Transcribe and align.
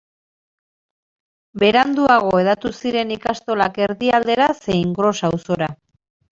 Beranduago 1.65 2.33
hedatu 2.39 2.73
ziren 2.79 3.13
ikastolak 3.19 3.81
erdi 3.89 4.13
aldera, 4.21 4.51
zein 4.67 4.99
Gros 5.01 5.17
auzora. 5.33 5.73